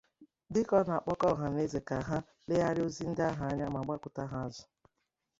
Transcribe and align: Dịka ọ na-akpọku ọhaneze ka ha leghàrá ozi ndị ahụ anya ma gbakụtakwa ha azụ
Dịka 0.53 0.73
ọ 0.81 0.85
na-akpọku 0.87 1.25
ọhaneze 1.33 1.79
ka 1.87 1.97
ha 2.07 2.17
leghàrá 2.47 2.81
ozi 2.87 3.03
ndị 3.09 3.21
ahụ 3.29 3.43
anya 3.49 3.65
ma 3.73 3.79
gbakụtakwa 3.85 4.31
ha 4.33 4.37
azụ 4.47 4.63